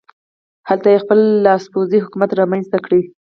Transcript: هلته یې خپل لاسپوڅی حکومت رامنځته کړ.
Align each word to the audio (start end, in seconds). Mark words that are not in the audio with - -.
هلته 0.69 0.87
یې 0.93 1.03
خپل 1.03 1.19
لاسپوڅی 1.45 1.99
حکومت 2.05 2.29
رامنځته 2.39 2.77
کړ. 2.85 2.91